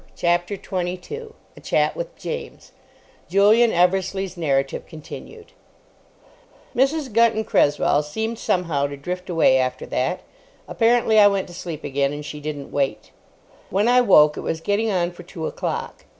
[0.15, 2.71] CHAPTER 22 A CHAT WITH JAMES
[3.29, 5.51] (Julian Eversleigh's narrative continued)
[6.75, 7.13] Mrs.
[7.13, 10.21] Gunton Cresswell seemed somehow to drift away after that.
[10.67, 13.11] Apparently I went to sleep again, and she didn't wait.
[13.69, 16.05] When I woke, it was getting on for two o'clock.